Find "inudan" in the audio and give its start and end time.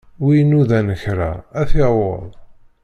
0.41-0.89